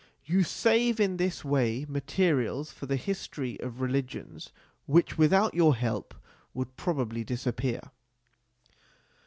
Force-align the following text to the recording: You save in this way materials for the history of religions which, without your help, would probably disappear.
You 0.25 0.41
save 0.41 0.99
in 0.99 1.17
this 1.17 1.45
way 1.45 1.85
materials 1.87 2.71
for 2.71 2.87
the 2.87 2.95
history 2.95 3.59
of 3.59 3.81
religions 3.81 4.51
which, 4.87 5.15
without 5.19 5.53
your 5.53 5.75
help, 5.75 6.15
would 6.55 6.75
probably 6.75 7.23
disappear. 7.23 7.81